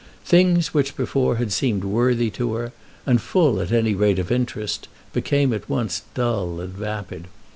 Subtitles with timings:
[0.25, 2.71] Things which before had seemed worthy to her,
[3.05, 7.27] and full at any rate of interest, became at once dull and vapid.